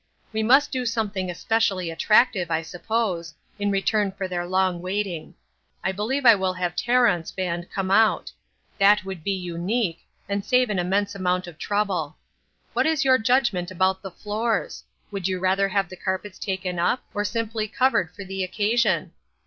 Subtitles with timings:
[0.33, 5.35] We must do some thing especially attractive, I suppose, in return for their long waiting.
[5.83, 8.31] I believe I will have Tarrant's band come out;
[8.79, 12.17] that would be unique, and save an immense amount of trouble.
[12.73, 14.83] What is your judgment about the floors?
[15.11, 19.11] Would you rather have the carpets taken up, or simply covered for the occasion